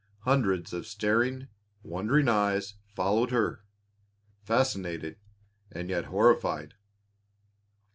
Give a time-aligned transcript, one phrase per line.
[0.21, 1.47] Hundreds of staring,
[1.83, 3.63] wondering eyes followed her,
[4.41, 5.19] fascinated
[5.71, 6.73] and yet horrified.